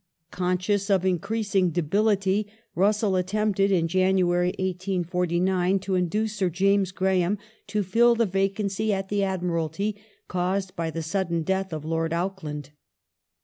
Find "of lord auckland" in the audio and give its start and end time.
11.71-12.71